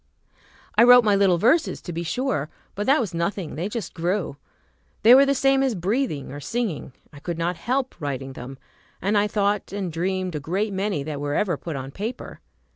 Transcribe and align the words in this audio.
I 0.79 0.83
wrote 0.83 1.03
my 1.03 1.15
little 1.15 1.37
verses, 1.37 1.79
to 1.83 1.93
be 1.93 2.01
sure, 2.01 2.49
but 2.73 2.87
that 2.87 2.99
was 2.99 3.13
nothing; 3.13 3.53
they 3.53 3.69
just 3.69 3.93
grew. 3.93 4.35
They 5.03 5.13
were 5.13 5.27
the 5.27 5.35
same 5.35 5.61
as 5.61 5.75
breathing 5.75 6.31
or 6.31 6.39
singing. 6.39 6.93
I 7.13 7.19
could 7.19 7.37
not 7.37 7.55
help 7.55 7.93
writing 8.01 8.33
them, 8.33 8.57
and 8.99 9.15
I 9.15 9.27
thought 9.27 9.71
and 9.71 9.93
dreamed 9.93 10.33
a 10.33 10.39
great 10.39 10.73
many 10.73 11.03
that 11.03 11.21
were 11.21 11.35
ever 11.35 11.55
put 11.55 11.75
on 11.75 11.91
paper. 11.91 12.39